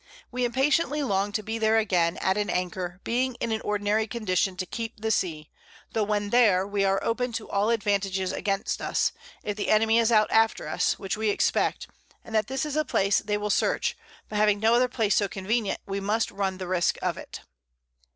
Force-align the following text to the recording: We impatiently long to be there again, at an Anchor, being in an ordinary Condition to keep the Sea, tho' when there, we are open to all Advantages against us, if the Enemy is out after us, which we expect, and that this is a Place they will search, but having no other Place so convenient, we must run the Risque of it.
We 0.31 0.45
impatiently 0.45 1.03
long 1.03 1.31
to 1.33 1.43
be 1.43 1.59
there 1.59 1.77
again, 1.77 2.17
at 2.21 2.35
an 2.35 2.49
Anchor, 2.49 2.99
being 3.03 3.35
in 3.35 3.51
an 3.51 3.61
ordinary 3.61 4.07
Condition 4.07 4.57
to 4.57 4.65
keep 4.65 4.95
the 4.99 5.11
Sea, 5.11 5.51
tho' 5.91 6.01
when 6.03 6.31
there, 6.31 6.65
we 6.65 6.83
are 6.83 6.99
open 7.03 7.31
to 7.33 7.47
all 7.47 7.69
Advantages 7.69 8.31
against 8.33 8.81
us, 8.81 9.11
if 9.43 9.55
the 9.57 9.69
Enemy 9.69 9.99
is 9.99 10.11
out 10.11 10.31
after 10.31 10.67
us, 10.67 10.97
which 10.97 11.17
we 11.17 11.29
expect, 11.29 11.87
and 12.23 12.33
that 12.33 12.47
this 12.47 12.65
is 12.65 12.75
a 12.75 12.83
Place 12.83 13.19
they 13.19 13.37
will 13.37 13.51
search, 13.51 13.95
but 14.27 14.37
having 14.39 14.59
no 14.59 14.73
other 14.73 14.87
Place 14.87 15.15
so 15.15 15.27
convenient, 15.27 15.79
we 15.85 15.99
must 15.99 16.31
run 16.31 16.57
the 16.57 16.65
Risque 16.65 16.97
of 17.01 17.15
it. 17.15 17.41